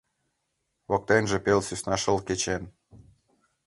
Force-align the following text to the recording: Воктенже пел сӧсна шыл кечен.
Воктенже 0.89 1.37
пел 1.45 1.59
сӧсна 1.67 1.95
шыл 2.03 2.17
кечен. 2.27 2.63